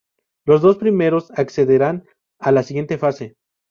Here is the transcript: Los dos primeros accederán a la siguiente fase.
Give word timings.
Los 0.47 0.63
dos 0.63 0.77
primeros 0.79 1.29
accederán 1.29 2.07
a 2.39 2.51
la 2.51 2.63
siguiente 2.63 2.97
fase. 2.97 3.35